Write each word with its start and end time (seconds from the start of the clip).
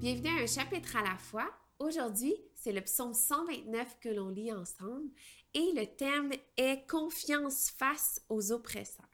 Bienvenue 0.00 0.28
à 0.28 0.42
un 0.42 0.46
chapitre 0.46 0.96
à 0.96 1.02
la 1.02 1.16
fois. 1.16 1.50
Aujourd'hui, 1.78 2.34
c'est 2.54 2.72
le 2.72 2.82
psaume 2.82 3.14
129 3.14 3.98
que 3.98 4.10
l'on 4.10 4.28
lit 4.28 4.52
ensemble 4.52 5.08
et 5.54 5.72
le 5.74 5.86
thème 5.86 6.32
est 6.58 6.86
Confiance 6.86 7.70
face 7.70 8.20
aux 8.28 8.52
oppresseurs. 8.52 9.08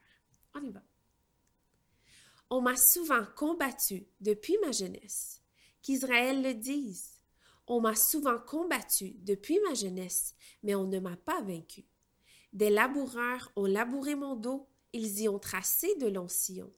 On 0.55 0.65
y 0.65 0.73
va. 0.73 0.83
On 2.51 2.61
m'a 2.61 2.77
souvent 2.77 3.25
combattu 3.37 4.09
depuis 4.21 4.57
ma 4.61 4.73
jeunesse. 4.73 5.41
Qu'Israël 5.83 6.43
le 6.43 6.53
dise. 6.53 7.21
On 7.69 7.81
m'a 7.81 7.95
souvent 7.95 8.39
combattu 8.39 9.15
depuis 9.21 9.61
ma 9.69 9.75
jeunesse, 9.75 10.35
mais 10.65 10.75
on 10.75 10.89
ne 10.89 10.99
m'a 10.99 11.17
pas 11.17 11.43
vaincu. 11.43 11.85
Des 12.53 12.71
laboureurs 12.71 13.53
ont 13.55 13.67
labouré 13.67 14.17
mon 14.17 14.35
dos, 14.35 14.69
ils 14.93 15.21
y 15.21 15.29
ont 15.29 15.39
tracé 15.39 15.95
de 16.01 16.09
longs 16.09 16.29
sillons. 16.29 16.75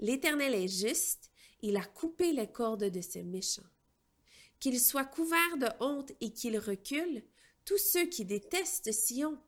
L'Éternel 0.00 0.54
est 0.54 0.68
juste, 0.68 1.30
il 1.64 1.78
a 1.78 1.84
coupé 1.84 2.34
les 2.34 2.46
cordes 2.46 2.84
de 2.84 3.00
ces 3.00 3.22
méchants. 3.22 3.70
Qu'ils 4.60 4.78
soient 4.78 5.06
couverts 5.06 5.56
de 5.58 5.68
honte 5.80 6.12
et 6.20 6.30
qu'ils 6.30 6.58
reculent, 6.58 7.24
tous 7.64 7.78
ceux 7.78 8.04
qui 8.04 8.26
détestent 8.26 8.92
Sion. 8.92 9.38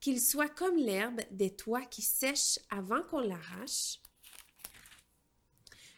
Qu'ils 0.00 0.20
soient 0.20 0.48
comme 0.48 0.76
l'herbe 0.76 1.20
des 1.30 1.54
toits 1.54 1.86
qui 1.86 2.02
sèchent 2.02 2.58
avant 2.70 3.02
qu'on 3.02 3.20
l'arrache. 3.20 4.00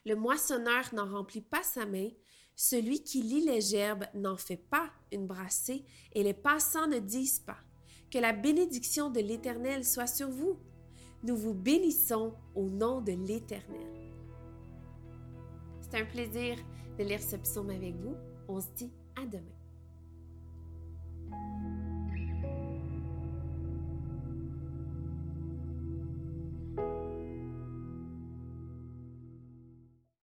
Le 0.05 0.15
moissonneur 0.15 0.95
n'en 0.95 1.11
remplit 1.11 1.41
pas 1.41 1.63
sa 1.63 1.87
main, 1.87 2.11
celui 2.55 3.03
qui 3.03 3.23
lit 3.23 3.45
les 3.47 3.63
gerbes 3.63 4.05
n'en 4.13 4.37
fait 4.37 4.59
pas 4.59 4.91
une 5.11 5.27
brassée, 5.27 5.87
et 6.13 6.23
les 6.23 6.35
passants 6.35 6.87
ne 6.87 6.99
disent 6.99 7.41
pas. 7.41 7.61
Que 8.11 8.19
la 8.19 8.35
bénédiction 8.35 9.09
de 9.09 9.21
l'Éternel 9.21 9.87
soit 9.87 10.07
sur 10.07 10.29
vous. 10.29 10.59
Nous 11.23 11.37
vous 11.37 11.55
bénissons 11.55 12.35
au 12.55 12.69
nom 12.69 13.01
de 13.01 13.13
l'Éternel. 13.13 14.20
C'est 15.91 16.01
un 16.01 16.05
plaisir 16.05 16.57
de 16.99 17.05
lire 17.05 17.21
ce 17.21 17.35
psaume 17.37 17.71
avec 17.71 17.97
vous. 17.97 18.15
On 18.49 18.61
se 18.61 18.69
dit 18.77 18.93
à 19.21 19.27
demain. 19.27 19.60